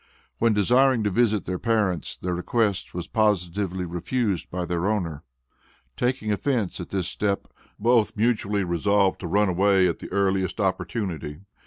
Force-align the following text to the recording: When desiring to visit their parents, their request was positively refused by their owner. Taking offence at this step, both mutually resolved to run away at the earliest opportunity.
When 0.39 0.51
desiring 0.53 1.03
to 1.03 1.11
visit 1.11 1.45
their 1.45 1.59
parents, 1.59 2.17
their 2.17 2.33
request 2.33 2.95
was 2.95 3.05
positively 3.05 3.85
refused 3.85 4.49
by 4.49 4.65
their 4.65 4.87
owner. 4.89 5.21
Taking 5.95 6.31
offence 6.31 6.79
at 6.79 6.89
this 6.89 7.07
step, 7.07 7.45
both 7.77 8.17
mutually 8.17 8.63
resolved 8.63 9.19
to 9.19 9.27
run 9.27 9.47
away 9.47 9.87
at 9.87 9.99
the 9.99 10.11
earliest 10.11 10.59
opportunity. 10.59 11.41